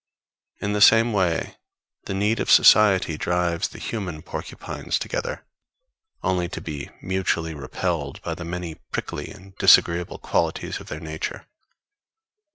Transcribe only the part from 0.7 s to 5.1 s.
the same way the need of society drives the human porcupines